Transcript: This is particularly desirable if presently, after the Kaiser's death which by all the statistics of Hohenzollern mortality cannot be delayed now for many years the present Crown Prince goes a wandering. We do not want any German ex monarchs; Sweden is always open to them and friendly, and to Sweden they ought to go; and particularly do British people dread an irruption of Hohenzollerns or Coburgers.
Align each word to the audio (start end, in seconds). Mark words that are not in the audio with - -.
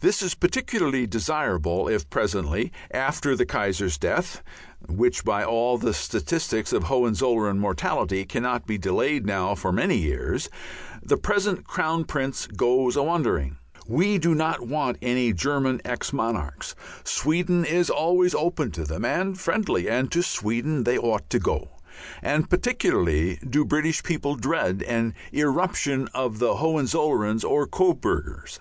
This 0.00 0.22
is 0.22 0.34
particularly 0.34 1.06
desirable 1.06 1.86
if 1.86 2.10
presently, 2.10 2.72
after 2.90 3.36
the 3.36 3.46
Kaiser's 3.46 3.96
death 3.96 4.42
which 4.88 5.24
by 5.24 5.44
all 5.44 5.78
the 5.78 5.94
statistics 5.94 6.72
of 6.72 6.82
Hohenzollern 6.82 7.60
mortality 7.60 8.24
cannot 8.24 8.66
be 8.66 8.76
delayed 8.76 9.24
now 9.24 9.54
for 9.54 9.70
many 9.70 9.96
years 9.96 10.50
the 11.00 11.16
present 11.16 11.62
Crown 11.64 12.02
Prince 12.06 12.48
goes 12.48 12.96
a 12.96 13.04
wandering. 13.04 13.56
We 13.86 14.18
do 14.18 14.34
not 14.34 14.66
want 14.66 14.98
any 15.00 15.32
German 15.32 15.80
ex 15.84 16.12
monarchs; 16.12 16.74
Sweden 17.04 17.64
is 17.64 17.88
always 17.88 18.34
open 18.34 18.72
to 18.72 18.82
them 18.84 19.04
and 19.04 19.38
friendly, 19.38 19.88
and 19.88 20.10
to 20.10 20.24
Sweden 20.24 20.82
they 20.82 20.98
ought 20.98 21.30
to 21.30 21.38
go; 21.38 21.68
and 22.20 22.50
particularly 22.50 23.38
do 23.48 23.64
British 23.64 24.02
people 24.02 24.34
dread 24.34 24.82
an 24.82 25.14
irruption 25.30 26.08
of 26.14 26.40
Hohenzollerns 26.40 27.44
or 27.44 27.64
Coburgers. 27.68 28.58